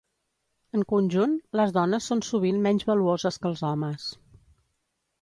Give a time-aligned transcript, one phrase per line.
[0.79, 4.13] En conjunt, les dones són sovint menys valuoses que els homes.